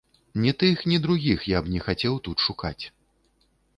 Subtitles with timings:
[0.43, 2.83] Ні тых, ні другіх я б не хацеў тут шукаць.